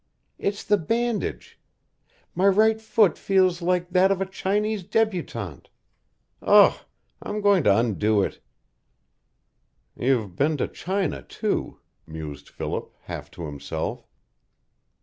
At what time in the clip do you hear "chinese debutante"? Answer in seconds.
4.25-5.69